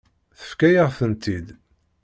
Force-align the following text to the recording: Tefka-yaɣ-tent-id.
Tefka-yaɣ-tent-id. 0.37 1.47